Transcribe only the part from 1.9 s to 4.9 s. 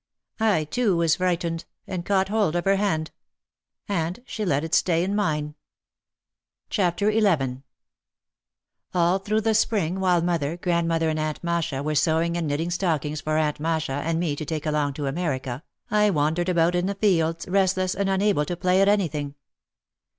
caught hold of her hand. And she let it